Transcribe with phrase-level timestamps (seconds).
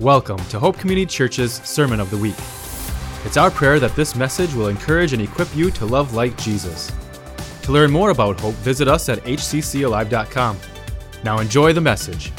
[0.00, 2.34] Welcome to Hope Community Church's Sermon of the Week.
[3.24, 6.90] It's our prayer that this message will encourage and equip you to love like Jesus.
[7.62, 10.58] To learn more about Hope, visit us at hccalive.com.
[11.22, 12.32] Now enjoy the message.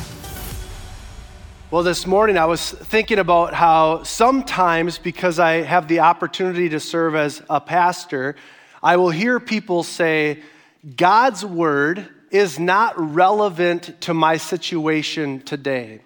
[1.71, 6.81] Well, this morning I was thinking about how sometimes, because I have the opportunity to
[6.81, 8.35] serve as a pastor,
[8.83, 10.43] I will hear people say,
[10.97, 16.01] God's word is not relevant to my situation today.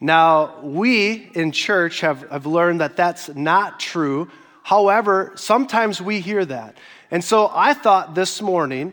[0.00, 4.30] Now, we in church have, have learned that that's not true.
[4.62, 6.76] However, sometimes we hear that.
[7.10, 8.92] And so I thought this morning,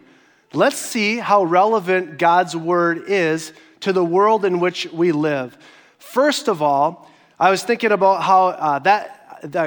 [0.53, 5.57] let's see how relevant God's word is to the world in which we live.
[5.97, 7.09] First of all,
[7.39, 9.21] I was thinking about how uh, that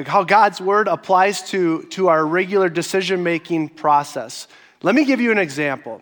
[0.06, 4.46] how God's word applies to, to our regular decision making process.
[4.82, 6.00] Let me give you an example.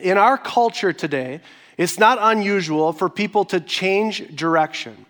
[0.00, 1.40] In our culture today,
[1.76, 5.06] it's not unusual for people to change direction.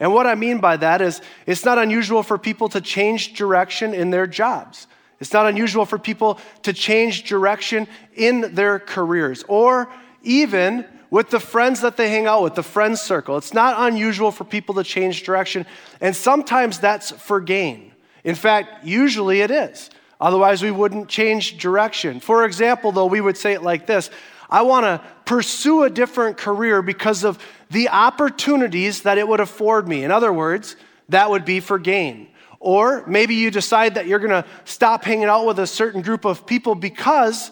[0.00, 3.94] And what I mean by that is, it's not unusual for people to change direction
[3.94, 4.86] in their jobs.
[5.20, 9.88] It's not unusual for people to change direction in their careers or
[10.22, 13.36] even with the friends that they hang out with, the friends circle.
[13.36, 15.64] It's not unusual for people to change direction,
[16.00, 17.92] and sometimes that's for gain.
[18.24, 19.90] In fact, usually it is.
[20.20, 22.18] Otherwise, we wouldn't change direction.
[22.18, 24.10] For example, though, we would say it like this
[24.50, 27.38] I want to pursue a different career because of
[27.70, 30.04] the opportunities that it would afford me.
[30.04, 30.76] In other words,
[31.08, 32.28] that would be for gain.
[32.60, 36.24] Or maybe you decide that you're going to stop hanging out with a certain group
[36.24, 37.50] of people because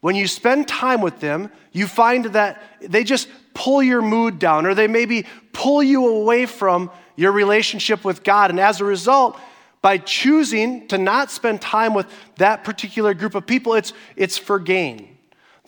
[0.00, 4.66] when you spend time with them, you find that they just pull your mood down
[4.66, 8.50] or they maybe pull you away from your relationship with God.
[8.50, 9.38] And as a result,
[9.82, 14.58] by choosing to not spend time with that particular group of people, it's, it's for
[14.58, 15.17] gain.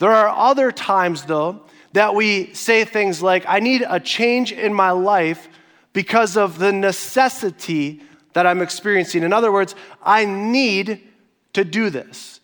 [0.01, 1.61] There are other times, though,
[1.93, 5.47] that we say things like, I need a change in my life
[5.93, 8.01] because of the necessity
[8.33, 9.21] that I'm experiencing.
[9.21, 11.07] In other words, I need
[11.53, 12.39] to do this.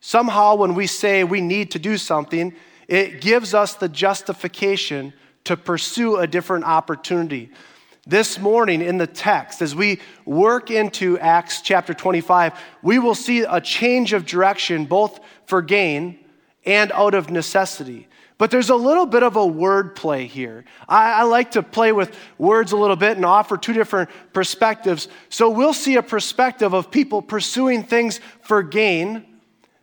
[0.00, 2.52] Somehow, when we say we need to do something,
[2.88, 5.12] it gives us the justification
[5.44, 7.50] to pursue a different opportunity.
[8.08, 13.42] This morning in the text, as we work into Acts chapter 25, we will see
[13.42, 16.24] a change of direction both for gain
[16.64, 18.08] and out of necessity.
[18.38, 20.64] But there's a little bit of a word play here.
[20.88, 25.08] I, I, like to play with words a little bit and offer two different perspectives.
[25.28, 29.26] So we'll see a perspective of people pursuing things for gain,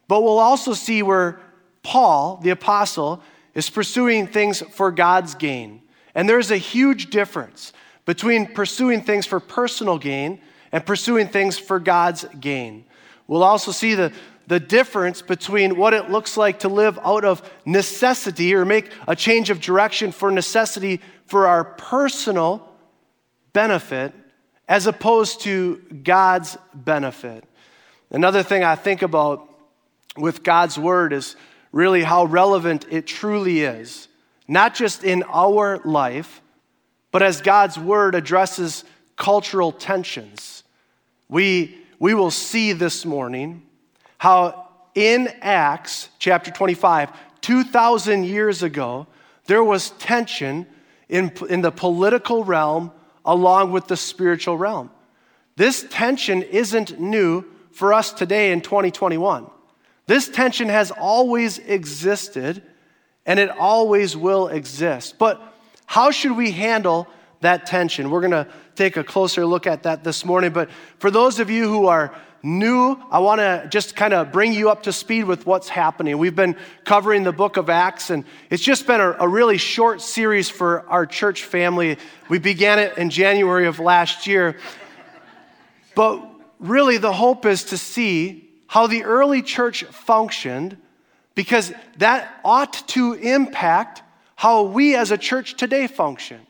[0.07, 1.41] but we'll also see where
[1.83, 3.21] Paul, the apostle,
[3.53, 5.81] is pursuing things for God's gain.
[6.13, 7.73] And there's a huge difference
[8.05, 10.39] between pursuing things for personal gain
[10.71, 12.85] and pursuing things for God's gain.
[13.27, 14.13] We'll also see the,
[14.47, 19.15] the difference between what it looks like to live out of necessity or make a
[19.15, 22.67] change of direction for necessity for our personal
[23.53, 24.13] benefit
[24.67, 27.43] as opposed to God's benefit.
[28.11, 29.49] Another thing I think about
[30.17, 31.35] with God's word is
[31.71, 34.07] really how relevant it truly is,
[34.47, 36.41] not just in our life,
[37.11, 38.83] but as God's word addresses
[39.15, 40.63] cultural tensions.
[41.29, 43.63] We, we will see this morning
[44.17, 47.11] how in Acts chapter 25,
[47.41, 49.07] 2,000 years ago,
[49.45, 50.65] there was tension
[51.09, 52.91] in, in the political realm
[53.23, 54.89] along with the spiritual realm.
[55.55, 59.49] This tension isn't new for us today in 2021.
[60.07, 62.61] This tension has always existed
[63.25, 65.17] and it always will exist.
[65.17, 65.41] But
[65.85, 67.07] how should we handle
[67.41, 68.09] that tension?
[68.09, 70.51] We're going to take a closer look at that this morning.
[70.51, 72.13] But for those of you who are
[72.45, 76.17] new, I want to just kind of bring you up to speed with what's happening.
[76.17, 80.01] We've been covering the book of Acts, and it's just been a, a, really short
[80.01, 81.97] series for our church family.
[82.29, 84.57] We began it in January of last year.
[85.95, 86.23] But
[86.59, 90.77] really, the hope is to see how the early church functioned,
[91.33, 94.03] because that ought to impact
[94.35, 96.45] how we as a church today function.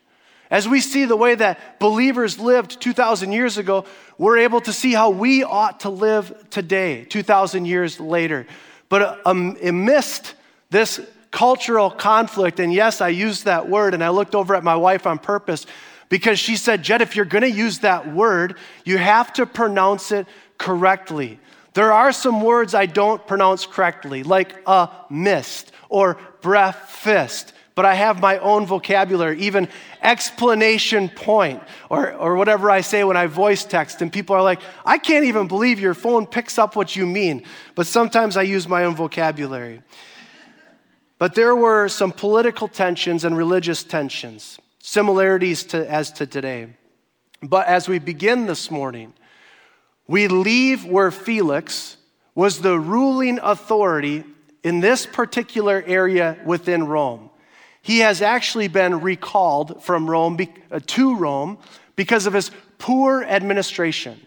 [0.51, 3.85] As we see the way that believers lived 2,000 years ago,
[4.17, 8.45] we're able to see how we ought to live today, 2,000 years later.
[8.89, 10.35] But um, amidst
[10.69, 14.75] this cultural conflict, and yes, I used that word, and I looked over at my
[14.75, 15.65] wife on purpose
[16.09, 20.11] because she said, Jed, if you're going to use that word, you have to pronounce
[20.11, 20.27] it
[20.57, 21.39] correctly.
[21.73, 27.93] There are some words I don't pronounce correctly, like a mist or breakfast but I
[27.93, 29.67] have my own vocabulary, even
[30.01, 34.01] explanation point, or, or whatever I say when I voice text.
[34.01, 37.43] And people are like, I can't even believe your phone picks up what you mean.
[37.75, 39.81] But sometimes I use my own vocabulary.
[41.19, 44.57] But there were some political tensions and religious tensions.
[44.85, 46.67] similarities to, as to today.
[47.41, 49.13] But as we begin this morning,
[50.07, 51.97] we leave where Felix
[52.35, 54.23] was the ruling authority
[54.63, 57.24] in this particular area within Rome.
[57.85, 60.39] He has actually been recalled from Rome
[60.71, 61.59] uh, to Rome
[61.95, 62.49] because of his
[62.79, 64.19] poor administration.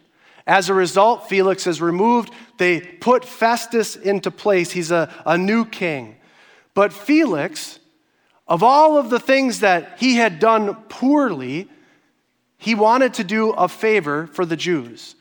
[0.47, 2.33] As a result, Felix is removed.
[2.59, 4.71] They put Festus into place.
[4.71, 6.19] He's a, a new king.
[6.73, 7.81] But Felix,
[8.47, 11.69] of all of the things that he had done poorly,
[12.59, 15.17] he wanted to do a favor for the Jews.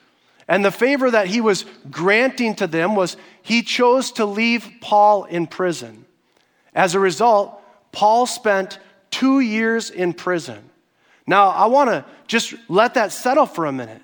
[0.47, 5.23] And the favor that he was granting to them was he chose to leave Paul
[5.23, 6.05] in prison.
[6.75, 7.56] As a result,
[7.97, 8.77] Paul spent
[9.09, 10.69] two years in prison.
[11.25, 14.03] Now, I want to just let that settle for a minute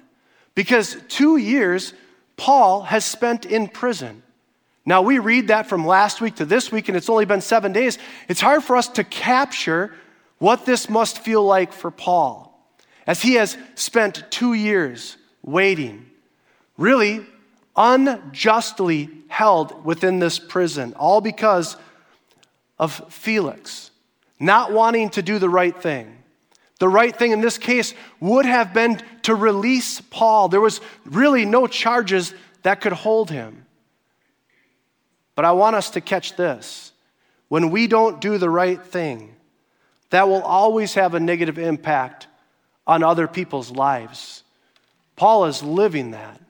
[0.55, 1.93] because two years
[2.35, 4.23] Paul has spent in prison.
[4.83, 7.71] Now, we read that from last week to this week, and it's only been seven
[7.71, 7.99] days.
[8.27, 9.93] It's hard for us to capture
[10.39, 12.51] what this must feel like for Paul
[13.05, 16.07] as he has spent two years waiting,
[16.77, 17.23] really
[17.75, 21.77] unjustly held within this prison, all because
[22.83, 23.91] of Felix
[24.41, 26.17] not wanting to do the right thing.
[26.79, 30.49] The right thing in this case would have been to release Paul.
[30.49, 32.33] There was really no charges
[32.63, 33.65] that could hold him.
[35.33, 36.91] But I want us to catch this.
[37.47, 39.33] When we don't do the right thing,
[40.09, 42.27] that will always have a negative impact
[42.85, 44.43] on other people's lives.
[45.15, 46.41] Paul is living that.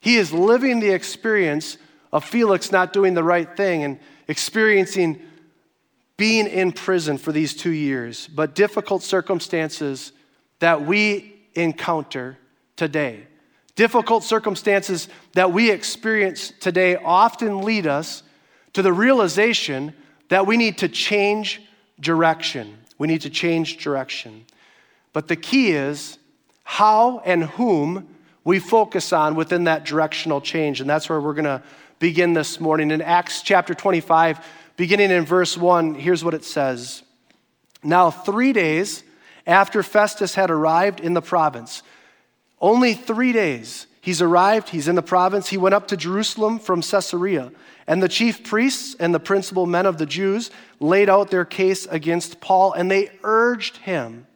[0.00, 1.78] He is living the experience
[2.12, 5.22] of Felix not doing the right thing and experiencing
[6.18, 10.12] being in prison for these two years, but difficult circumstances
[10.58, 12.36] that we encounter
[12.76, 13.26] today.
[13.76, 18.24] Difficult circumstances that we experience today often lead us
[18.72, 19.94] to the realization
[20.28, 21.62] that we need to change
[22.00, 22.76] direction.
[22.98, 24.44] We need to change direction.
[25.12, 26.18] But the key is
[26.64, 28.08] how and whom
[28.42, 30.80] we focus on within that directional change.
[30.80, 31.62] And that's where we're going to
[32.00, 32.90] begin this morning.
[32.90, 34.44] In Acts chapter 25,
[34.78, 37.02] beginning in verse 1, here's what it says
[37.82, 39.02] Now, three days
[39.46, 41.82] after Festus had arrived in the province,
[42.60, 46.80] only three days, he's arrived, he's in the province, he went up to Jerusalem from
[46.80, 47.52] Caesarea.
[47.86, 51.86] And the chief priests and the principal men of the Jews laid out their case
[51.86, 54.26] against Paul, and they urged him,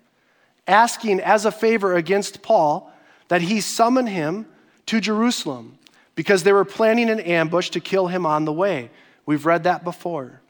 [0.67, 2.91] asking as a favor against Paul
[3.29, 4.47] that he summon him
[4.87, 5.79] to Jerusalem,
[6.15, 8.91] because they were planning an ambush to kill him on the way.
[9.27, 10.41] We've read that before.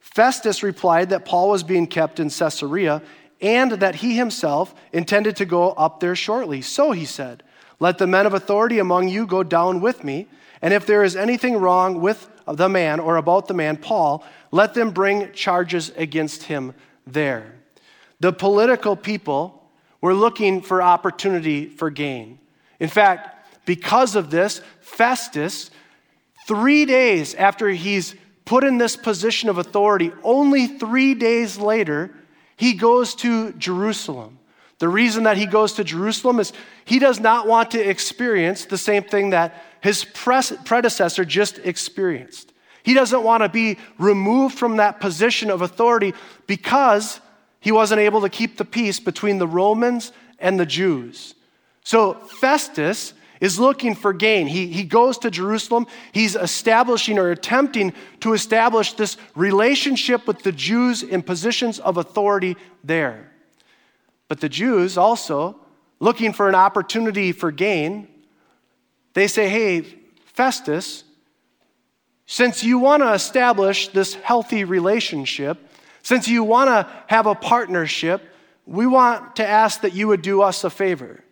[0.00, 3.02] Festus replied that Paul was being kept in Caesarea
[3.40, 6.62] and that he himself intended to go up there shortly.
[6.62, 7.42] So he said,
[7.80, 10.26] Let the men of authority among you go down with me,
[10.62, 14.74] and if there is anything wrong with the man or about the man, Paul, let
[14.74, 16.72] them bring charges against him
[17.06, 17.54] there.
[18.20, 19.70] The political people
[20.00, 22.38] were looking for opportunity for gain.
[22.80, 25.70] In fact, because of this, Festus
[26.46, 28.14] Three days after he's
[28.44, 32.14] put in this position of authority, only three days later,
[32.56, 34.38] he goes to Jerusalem.
[34.78, 36.52] The reason that he goes to Jerusalem is
[36.84, 42.52] he does not want to experience the same thing that his predecessor just experienced.
[42.84, 46.14] He doesn't want to be removed from that position of authority
[46.46, 47.20] because
[47.58, 51.34] he wasn't able to keep the peace between the Romans and the Jews.
[51.82, 54.46] So Festus is looking for gain.
[54.46, 55.86] He, he goes to Jerusalem.
[56.12, 62.56] He's establishing or attempting to establish this relationship with the Jews in positions of authority
[62.82, 63.30] there.
[64.28, 65.60] But the Jews also,
[66.00, 68.08] looking for an opportunity for gain,
[69.14, 69.82] they say, hey,
[70.24, 71.04] Festus,
[72.26, 75.58] since you want to establish this healthy relationship,
[76.02, 78.22] since you want to have a partnership,
[78.66, 81.22] we want to ask that you would do us a favor.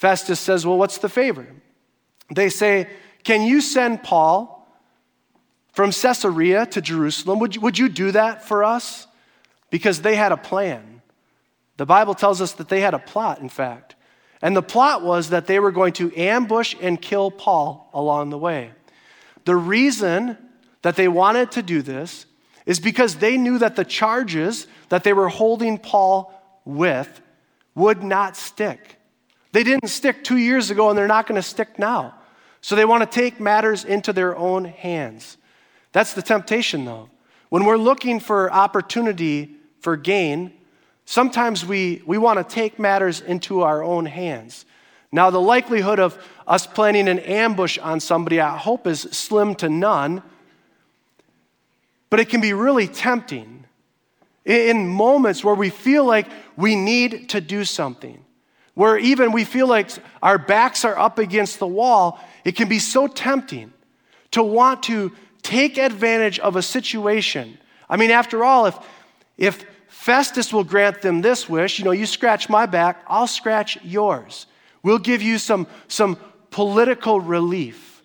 [0.00, 1.46] Festus says, Well, what's the favor?
[2.34, 2.88] They say,
[3.22, 4.66] Can you send Paul
[5.74, 7.38] from Caesarea to Jerusalem?
[7.40, 9.06] Would you, would you do that for us?
[9.68, 11.02] Because they had a plan.
[11.76, 13.94] The Bible tells us that they had a plot, in fact.
[14.40, 18.38] And the plot was that they were going to ambush and kill Paul along the
[18.38, 18.70] way.
[19.44, 20.38] The reason
[20.80, 22.24] that they wanted to do this
[22.64, 26.32] is because they knew that the charges that they were holding Paul
[26.64, 27.20] with
[27.74, 28.96] would not stick.
[29.52, 32.14] They didn't stick two years ago and they're not going to stick now.
[32.60, 35.36] So they want to take matters into their own hands.
[35.92, 37.08] That's the temptation, though.
[37.48, 40.52] When we're looking for opportunity for gain,
[41.04, 44.66] sometimes we, we want to take matters into our own hands.
[45.10, 49.68] Now, the likelihood of us planning an ambush on somebody, I hope, is slim to
[49.68, 50.22] none,
[52.10, 53.64] but it can be really tempting.
[54.44, 56.26] in moments where we feel like
[56.56, 58.24] we need to do something,
[58.74, 59.90] where even we feel like
[60.22, 63.72] our backs are up against the wall, it can be so tempting
[64.30, 65.12] to want to
[65.42, 67.58] take advantage of a situation.
[67.88, 68.78] I mean, after all, if,
[69.36, 73.78] if Festus will grant them this wish, you know, you scratch my back, I'll scratch
[73.82, 74.46] yours.
[74.82, 76.16] We'll give you some, some
[76.50, 78.02] political relief.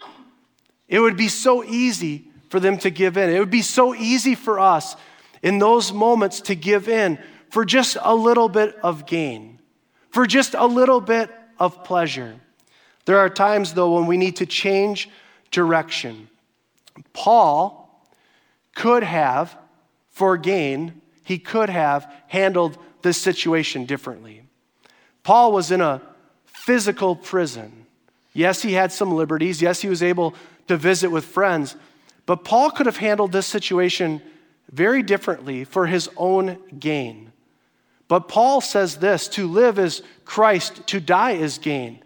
[0.87, 3.29] It would be so easy for them to give in.
[3.29, 4.95] It would be so easy for us
[5.41, 7.19] in those moments to give in
[7.49, 9.54] for just a little bit of gain,
[10.15, 11.29] for just a little bit
[11.59, 12.35] of pleasure.
[13.03, 15.09] There are times, though, when we need to change
[15.51, 16.29] direction.
[17.11, 18.01] Paul
[18.75, 19.57] could have,
[20.11, 24.43] for gain, he could have handled this situation differently.
[25.23, 26.01] Paul was in a
[26.45, 27.85] physical prison.
[28.31, 29.61] Yes, he had some liberties.
[29.61, 30.33] Yes, he was able
[30.69, 31.75] to visit with friends.
[32.25, 34.21] But Paul could have handled this situation
[34.71, 37.33] very differently for his own gain.
[38.07, 42.03] But Paul says this to live is Christ, to die is gain.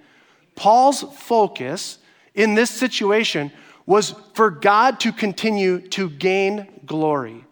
[0.56, 2.00] Paul's focus
[2.34, 3.52] in this situation
[3.86, 7.44] was for God to continue to gain glory.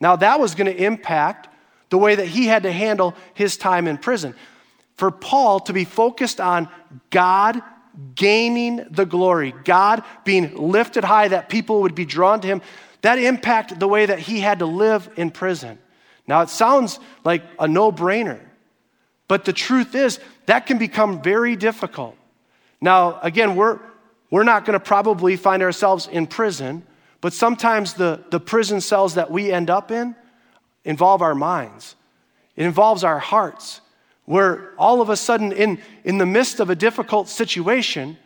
[0.00, 1.48] Now, that was going to impact
[1.88, 4.34] the way that he had to handle his time in prison.
[4.96, 6.68] For Paul to be focused on
[7.10, 7.62] God
[8.14, 12.62] gaining the glory, God being lifted high, that people would be drawn to him,
[13.02, 15.78] that impacted the way that he had to live in prison.
[16.26, 18.40] Now, it sounds like a no brainer,
[19.28, 22.16] but the truth is that can become very difficult.
[22.80, 23.80] Now, again, we're,
[24.30, 26.84] we're not going to probably find ourselves in prison,
[27.20, 30.14] but sometimes the, the prison cells that we end up in
[30.84, 31.96] involve our minds,
[32.54, 33.80] it involves our hearts,
[34.24, 38.16] where all of a sudden, in, in the midst of a difficult situation,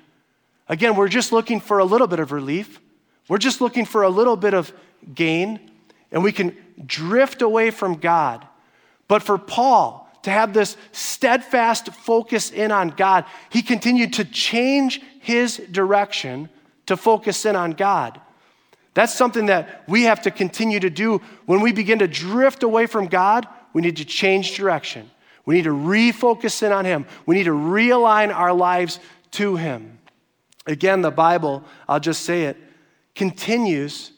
[0.69, 2.81] again, we're just looking for a little bit of relief.
[3.29, 4.73] We're just looking for a little bit of
[5.15, 5.70] gain,
[6.13, 8.47] and we can drift away from God.
[9.09, 15.03] But for Paul to have this steadfast focus in on God, he continued to change
[15.21, 16.49] his direction
[16.87, 18.21] to focus in on God.
[18.95, 21.21] That's something that we have to continue to do.
[21.47, 25.11] When we begin to drift away from God, we need to change direction.
[25.47, 27.07] We need to refocus in on Him.
[27.27, 28.99] We need to realign our lives
[29.33, 29.99] to Him.
[30.67, 32.57] Again, the Bible, I'll just say it,
[33.15, 34.13] continues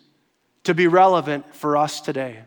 [0.64, 2.40] to be relevant for us today.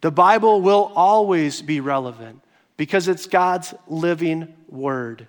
[0.00, 2.42] The Bible will always be relevant
[2.76, 5.26] because it's God's living word.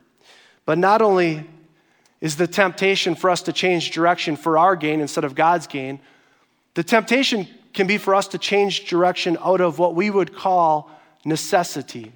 [0.66, 1.48] But not only
[2.22, 6.00] is the temptation for us to change direction for our gain instead of God's gain,
[6.74, 10.90] the temptation can be for us to change direction out of what we would call
[11.26, 12.12] necessity.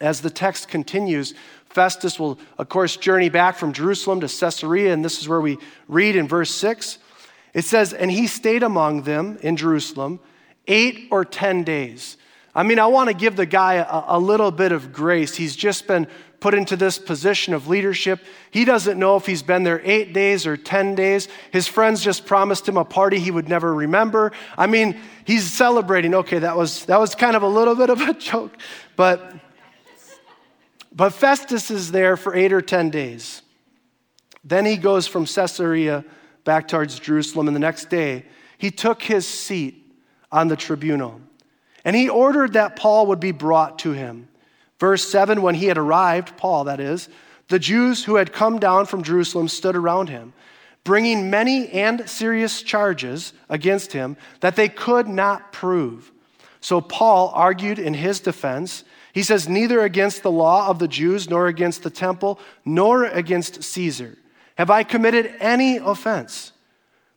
[0.00, 1.34] As the text continues,
[1.68, 5.58] Festus will, of course, journey back from Jerusalem to Caesarea, and this is where we
[5.88, 6.98] read in verse 6
[7.56, 10.20] it says, And he stayed among them in Jerusalem
[10.66, 12.18] eight or 10 days.
[12.54, 15.34] I mean, I want to give the guy a, a, little bit of grace.
[15.34, 16.06] He's just been
[16.38, 18.20] put into this position of leadership.
[18.50, 21.28] He doesn't know if he's been there eight days or 10 days.
[21.50, 24.32] His friends just promised him a party he would never remember.
[24.58, 26.14] I mean, he's celebrating.
[26.14, 28.54] Okay, that was, that was kind of a little bit of a joke.
[28.96, 29.32] But,
[30.92, 33.40] but Festus is there for eight or 10 days.
[34.44, 36.04] Then he goes from Caesarea
[36.46, 38.24] back towards Jerusalem, and the next day
[38.56, 39.84] he took his seat
[40.32, 41.20] on the tribunal.
[41.84, 44.28] And he ordered that Paul would be brought to him.
[44.80, 47.10] Verse 7 When he had arrived, Paul, that is,
[47.48, 50.32] the Jews who had come down from Jerusalem stood around him,
[50.82, 56.10] bringing many and serious charges against him that they could not prove.
[56.60, 58.82] So Paul argued in his defense.
[59.12, 63.62] He says, Neither against the law of the Jews, nor against the temple, nor against
[63.62, 64.16] Caesar
[64.56, 66.52] have I committed any offense?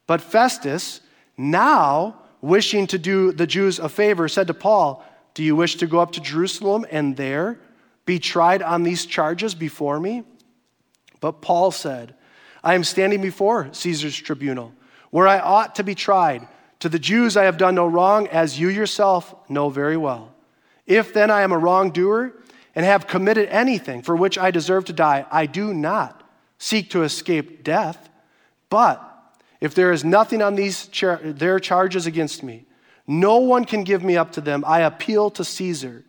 [0.07, 1.01] But Festus,
[1.37, 5.03] now wishing to do the Jews a favor, said to Paul,
[5.33, 7.59] Do you wish to go up to Jerusalem and there
[8.05, 10.23] be tried on these charges before me?
[11.21, 12.15] But Paul said,
[12.63, 14.73] I am standing before Caesar's tribunal,
[15.11, 16.47] where I ought to be tried.
[16.79, 20.33] To the Jews I have done no wrong, as you yourself know very well.
[20.87, 22.33] If then I am a wrongdoer
[22.73, 26.28] and have committed anything for which I deserve to die, I do not
[26.59, 28.09] seek to escape death.
[28.69, 29.03] But
[29.59, 32.65] if there is nothing on these char- their charges against me,
[33.07, 34.63] no one can give me up to them.
[34.67, 36.03] I appeal to Caesar.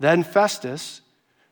[0.00, 1.02] Then Festus,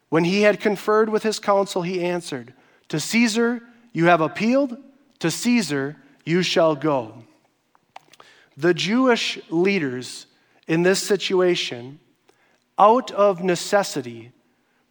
[0.08, 2.54] when he had conferred with his council, he answered,
[2.88, 4.78] To Caesar you have appealed,
[5.18, 7.24] to Caesar you shall go.
[8.56, 10.26] The Jewish leaders
[10.66, 12.00] in this situation,
[12.78, 14.32] out of necessity,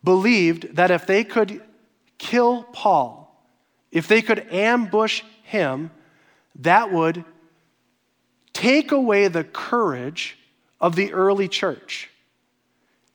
[0.04, 1.62] believed that if they could
[2.18, 3.22] kill Paul,
[3.92, 5.92] if they could ambush him,
[6.60, 7.24] that would
[8.54, 10.38] take away the courage
[10.80, 12.10] of the early church.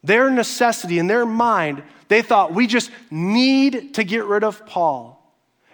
[0.03, 5.17] Their necessity in their mind, they thought, we just need to get rid of Paul.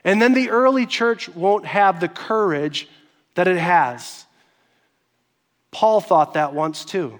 [0.05, 2.89] And then the early church won't have the courage
[3.35, 4.25] that it has.
[5.71, 7.19] Paul thought that once too.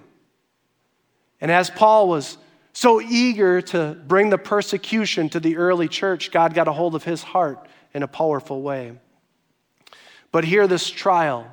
[1.39, 2.37] And as Paul was
[2.77, 7.03] so eager to bring the persecution to the early church, God got a hold of
[7.03, 8.91] his heart in a powerful way.
[10.31, 11.51] But here, this trial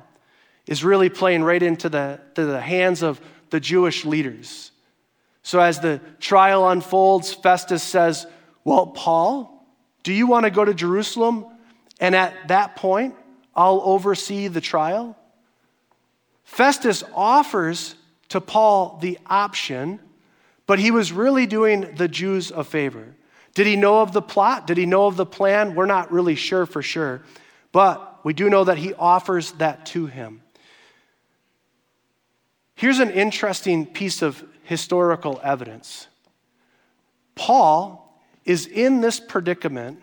[0.67, 4.69] is really playing right into the, the hands of the Jewish leaders.
[5.41, 8.27] So, as the trial unfolds, Festus says,
[8.63, 9.67] Well, Paul,
[10.03, 11.47] do you want to go to Jerusalem?
[11.99, 13.15] And at that point,
[13.55, 15.17] I'll oversee the trial?
[16.43, 17.95] Festus offers
[18.29, 19.99] to Paul the option,
[20.67, 23.15] but he was really doing the Jews a favor.
[23.53, 24.67] Did he know of the plot?
[24.67, 25.75] Did he know of the plan?
[25.75, 27.23] We're not really sure for sure,
[27.71, 30.41] but we do know that he offers that to him.
[32.75, 36.07] Here's an interesting piece of historical evidence
[37.35, 40.01] Paul is in this predicament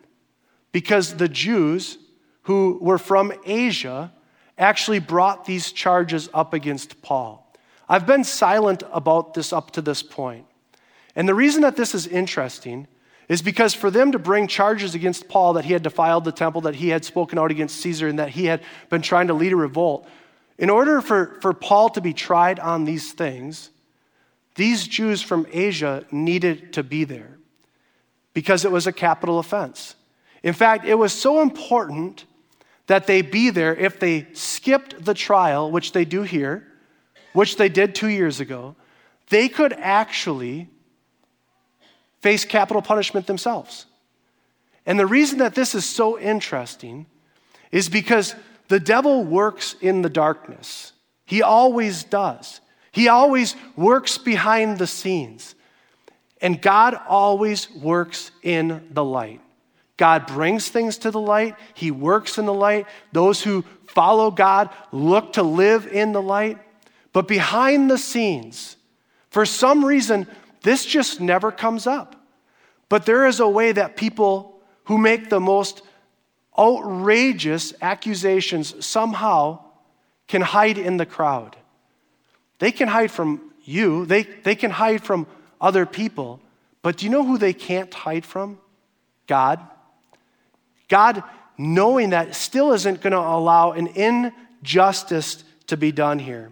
[0.73, 1.99] because the Jews
[2.43, 4.13] who were from Asia
[4.59, 7.39] actually brought these charges up against Paul.
[7.89, 10.47] I've been silent about this up to this point.
[11.15, 12.87] And the reason that this is interesting
[13.29, 16.63] is because for them to bring charges against Paul that he had defiled the temple,
[16.63, 19.53] that he had spoken out against Caesar, and that he had been trying to lead
[19.53, 20.07] a revolt,
[20.59, 23.71] in order for, for Paul to be tried on these things,
[24.55, 27.39] these Jews from Asia needed to be there
[28.35, 29.95] because it was a capital offense.
[30.43, 32.25] In fact, it was so important
[32.87, 36.67] that they be there if they skipped the trial, which they do here,
[37.33, 38.77] which they did two years ago,
[39.31, 40.69] they could actually
[42.23, 43.87] face capital punishment themselves.
[44.87, 47.07] And the reason that this is so interesting
[47.71, 48.35] is because
[48.69, 50.93] the devil works in the darkness.
[51.27, 52.61] He always does.
[52.93, 55.55] He always works behind the scenes.
[56.41, 59.41] And God always works in the light.
[59.97, 62.87] God brings things to the light, He works in the light.
[63.13, 66.59] Those who follow God look to live in the light.
[67.13, 68.77] But behind the scenes,
[69.31, 70.27] for some reason,
[70.63, 72.17] this just never comes up.
[72.89, 75.83] But there is a way that people who make the most
[76.59, 79.61] outrageous accusations somehow
[80.29, 81.57] can hide in the crowd.
[82.59, 85.27] They can hide from you, they, they can hide from
[85.61, 86.41] other people.
[86.83, 88.59] But do you know who they can't hide from?
[89.27, 89.61] God.
[90.89, 91.23] God,
[91.57, 96.51] knowing that, still isn't going to allow an injustice to be done here.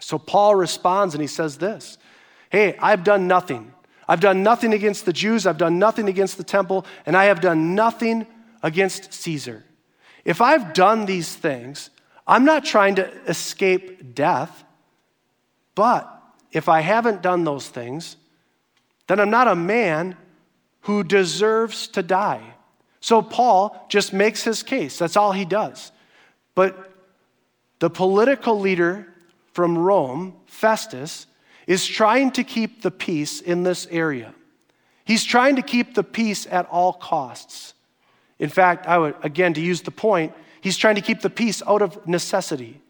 [0.00, 1.96] So Paul responds and he says this
[2.56, 3.70] Hey, I've done nothing.
[4.08, 7.42] I've done nothing against the Jews, I've done nothing against the temple, and I have
[7.42, 8.26] done nothing
[8.62, 9.62] against Caesar.
[10.24, 11.90] If I've done these things,
[12.26, 14.64] I'm not trying to escape death,
[15.74, 16.10] but
[16.50, 18.16] if I haven't done those things,
[19.06, 20.16] then I'm not a man
[20.80, 22.54] who deserves to die.
[23.00, 24.98] So Paul just makes his case.
[24.98, 25.92] That's all he does.
[26.54, 26.90] But
[27.80, 29.12] the political leader
[29.52, 31.26] from Rome, Festus,
[31.66, 34.34] is trying to keep the peace in this area.
[35.04, 37.74] He's trying to keep the peace at all costs.
[38.38, 41.62] In fact, I would, again, to use the point, he's trying to keep the peace
[41.66, 42.80] out of necessity.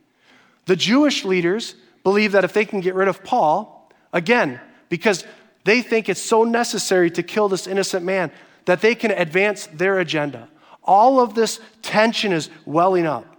[0.64, 5.24] The Jewish leaders believe that if they can get rid of Paul, again, because
[5.64, 8.30] they think it's so necessary to kill this innocent man,
[8.64, 10.48] that they can advance their agenda.
[10.82, 13.35] All of this tension is welling up.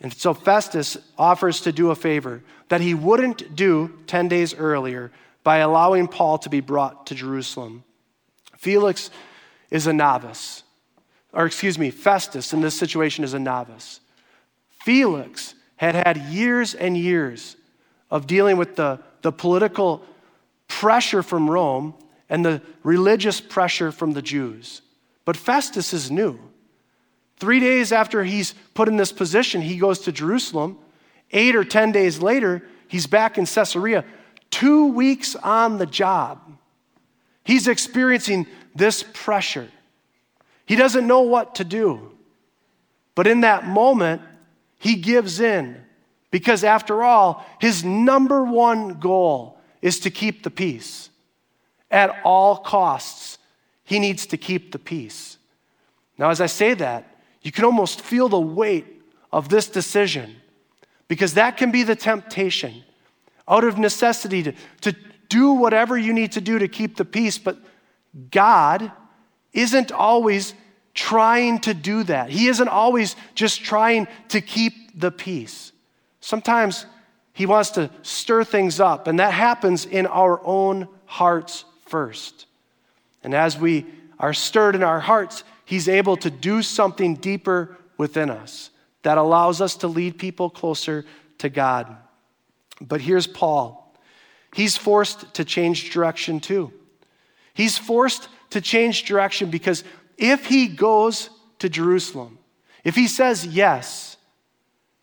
[0.00, 5.12] And so Festus offers to do a favor that he wouldn't do 10 days earlier
[5.42, 7.84] by allowing Paul to be brought to Jerusalem.
[8.56, 9.10] Felix
[9.70, 10.62] is a novice,
[11.32, 14.00] or excuse me, Festus in this situation is a novice.
[14.68, 17.56] Felix had had years and years
[18.10, 20.04] of dealing with the, the political
[20.68, 21.94] pressure from Rome
[22.28, 24.82] and the religious pressure from the Jews.
[25.24, 26.38] But Festus is new.
[27.38, 30.78] Three days after he's put in this position, he goes to Jerusalem.
[31.32, 34.04] Eight or 10 days later, he's back in Caesarea.
[34.50, 36.40] Two weeks on the job.
[37.44, 39.68] He's experiencing this pressure.
[40.66, 42.12] He doesn't know what to do.
[43.14, 44.22] But in that moment,
[44.78, 45.82] he gives in
[46.30, 51.10] because, after all, his number one goal is to keep the peace.
[51.90, 53.38] At all costs,
[53.84, 55.36] he needs to keep the peace.
[56.16, 57.13] Now, as I say that,
[57.44, 58.86] you can almost feel the weight
[59.30, 60.34] of this decision
[61.06, 62.82] because that can be the temptation
[63.46, 64.96] out of necessity to, to
[65.28, 67.38] do whatever you need to do to keep the peace.
[67.38, 67.58] But
[68.30, 68.90] God
[69.52, 70.54] isn't always
[70.94, 75.72] trying to do that, He isn't always just trying to keep the peace.
[76.20, 76.86] Sometimes
[77.32, 82.46] He wants to stir things up, and that happens in our own hearts first.
[83.22, 83.86] And as we
[84.20, 88.70] are stirred in our hearts, He's able to do something deeper within us
[89.02, 91.04] that allows us to lead people closer
[91.38, 91.96] to God.
[92.80, 93.94] But here's Paul.
[94.54, 96.72] He's forced to change direction too.
[97.54, 99.84] He's forced to change direction because
[100.16, 102.38] if he goes to Jerusalem,
[102.82, 104.16] if he says yes,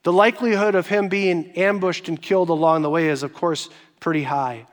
[0.03, 3.69] the likelihood of him being ambushed and killed along the way is, of course,
[3.99, 4.65] pretty high.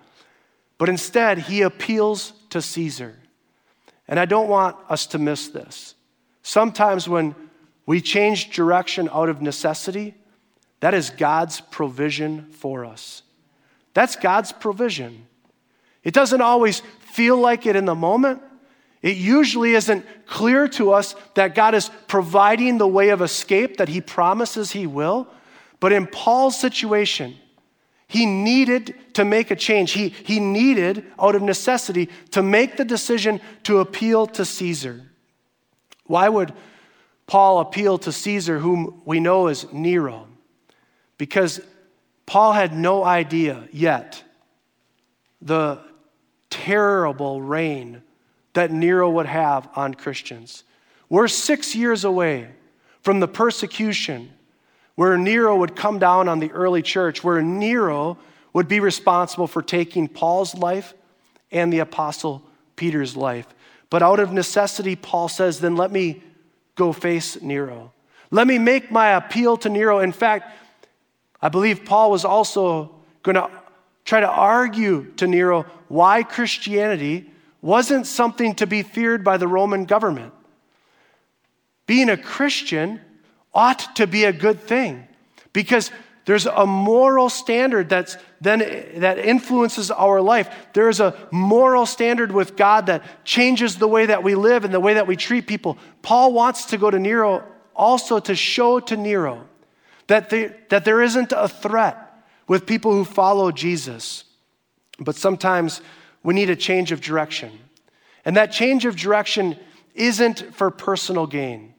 [0.79, 3.17] But instead, he appeals to Caesar.
[4.09, 5.95] And I don't want us to miss this.
[6.43, 7.35] Sometimes when
[7.87, 10.15] we change direction out of necessity,
[10.81, 13.23] that is God's provision for us.
[13.95, 15.27] That's God's provision.
[16.05, 18.41] It doesn't always feel like it in the moment.
[19.03, 23.89] It usually isn't clear to us that God is providing the way of escape that
[23.89, 25.29] He promises He will.
[25.81, 27.37] But in Paul's situation,
[28.09, 29.93] he needed to make a change.
[29.93, 35.03] He, he needed, out of necessity, to make the decision to appeal to Caesar.
[36.07, 36.55] Why would
[37.27, 40.27] Paul appeal to Caesar, whom we know as Nero?
[41.19, 41.61] Because
[42.25, 44.23] Paul had no idea yet
[45.43, 45.81] the
[46.49, 48.03] terrible reign
[48.55, 50.65] that Nero would have on Christians.
[51.11, 52.49] We're six years away
[53.03, 54.33] from the persecution
[54.99, 58.19] where Nero would come down on the early church, where Nero
[58.53, 60.93] would be responsible for taking Paul's life
[61.53, 62.43] and the apostle
[62.75, 63.47] Peter's life.
[63.91, 66.25] But out of necessity, Paul says, then let me
[66.75, 67.93] go face Nero.
[68.33, 70.01] Let me make my appeal to Nero.
[70.01, 70.53] In fact,
[71.41, 73.49] I believe Paul was also going to
[74.05, 77.31] try to argue to Nero why Christianity
[77.63, 80.35] wasn't something to be feared by the Roman government.
[81.87, 83.01] Being a Christian
[83.59, 85.05] ought to be a good thing
[85.53, 85.91] because
[86.27, 88.61] there's a moral standard that's then
[89.01, 90.49] that influences our life.
[90.75, 94.79] There's a moral standard with God that changes the way that we live and the
[94.79, 95.77] way that we treat people.
[96.03, 97.43] Paul wants to go to Nero
[97.75, 99.45] also to show to Nero
[100.07, 100.31] that,
[100.69, 101.97] that there isn't a threat
[102.47, 104.23] with people who follow Jesus.
[105.01, 105.81] But sometimes
[106.23, 107.59] we need a change of direction.
[108.25, 109.57] And that change of direction
[109.95, 111.75] isn't for personal gain.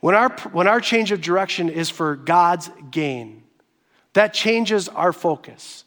[0.00, 3.42] When our, when our change of direction is for God's gain,
[4.12, 5.84] that changes our focus.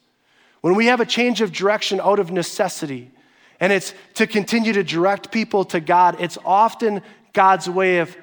[0.62, 3.12] When we have a change of direction out of necessity,
[3.60, 7.02] and it's to continue to direct people to God, it's often
[7.34, 8.16] God's way of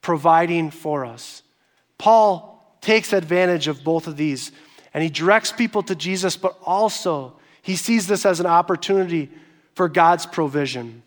[0.00, 1.42] providing for us.
[1.98, 4.52] Paul takes advantage of both of these,
[4.94, 9.30] and he directs people to Jesus, but also he sees this as an opportunity
[9.74, 11.02] for God's provision.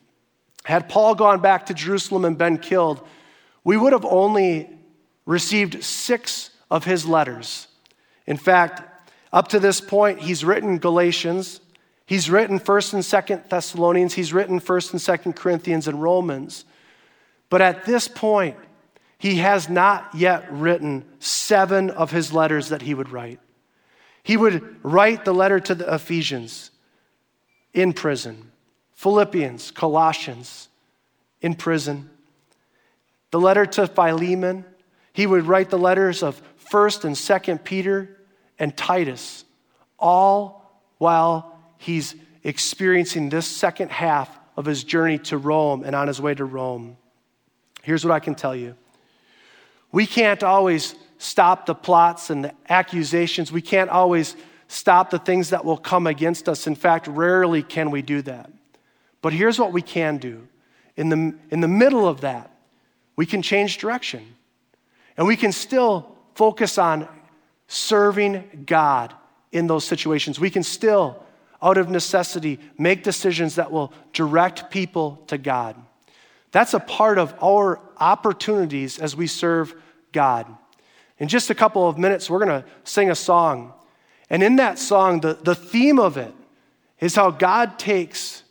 [0.64, 3.06] Had Paul gone back to Jerusalem and been killed,
[3.66, 4.70] we would have only
[5.26, 7.68] received six of his letters.
[8.26, 8.82] In fact,
[9.34, 11.60] up to this point, he's written Galatians,
[12.06, 16.64] he's written 1st and 2nd Thessalonians, he's written 1st and 2nd Corinthians and Romans.
[17.50, 18.56] But at this point,
[19.18, 23.40] he has not yet written seven of his letters that he would write.
[24.22, 26.72] He would write the letter to the Ephesians
[27.74, 28.52] in prison,
[28.94, 30.70] Philippians, Colossians
[31.42, 32.10] in prison,
[33.36, 34.64] the letter to Philemon.
[35.12, 38.18] He would write the letters of 1st and 2nd Peter
[38.58, 39.44] and Titus,
[40.00, 46.22] all while he's experiencing this second half of his journey to Rome and on his
[46.22, 46.96] way to Rome.
[47.84, 48.74] Here's what I can tell you
[49.92, 54.38] we can't always stop the plots and the accusations, we can't always
[54.70, 56.68] stop the things that will come against us.
[56.68, 58.50] In fact, rarely can we do that.
[59.22, 60.48] But here's what we can do
[60.96, 62.54] in the, in the middle of that
[63.16, 64.36] we can change direction.
[65.18, 67.08] And we can still focus on
[67.68, 69.14] serving God
[69.52, 70.40] in those situations.
[70.40, 71.24] We can still,
[71.62, 75.76] out of necessity, make decisions that will direct people to God.
[76.52, 79.74] That's a part of our opportunities as we serve
[80.12, 80.48] God.
[81.18, 83.74] In just a couple of minutes, we're going to sing a song.
[84.30, 86.34] And in that song, the, the theme of it
[87.00, 88.44] is how God takes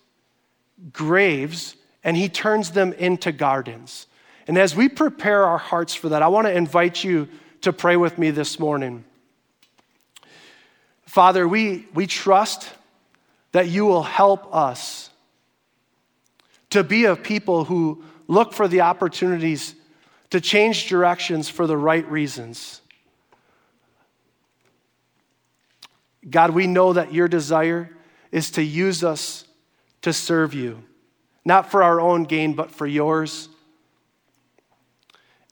[0.93, 4.07] graves and he turns them into gardens.
[4.47, 7.29] And as we prepare our hearts for that, I want to invite you
[7.63, 9.05] to pray with me this morning.
[11.07, 12.71] Father, we, we trust
[13.53, 15.11] that you will help us
[16.71, 19.75] to be a people who look for the opportunities
[20.31, 22.81] to change directions for the right reasons.
[26.29, 27.91] God, we know that your desire
[28.33, 29.45] is to use us
[30.03, 30.83] to serve you,
[31.45, 33.49] not for our own gain, but for yours.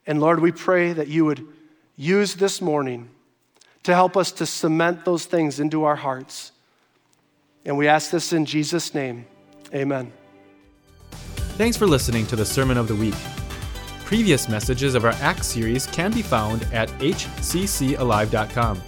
[0.07, 1.47] And Lord, we pray that you would
[1.97, 3.11] use this morning
[3.85, 6.53] to help us to cement those things into our hearts.
[7.65, 9.27] And we ask this in Jesus' name.
[9.75, 10.13] Amen.
[11.57, 13.15] Thanks for listening to the Sermon of the Week.
[14.05, 18.83] Previous messages of our Acts series can be found at hccalive.com.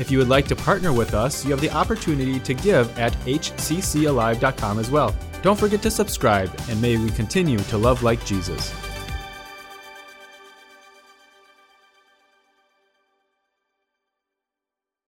[0.00, 3.12] If you would like to partner with us, you have the opportunity to give at
[3.24, 5.14] hccalive.com as well.
[5.42, 8.72] Don't forget to subscribe, and may we continue to love like Jesus.